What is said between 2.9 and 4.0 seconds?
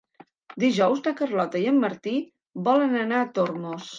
anar a Tormos.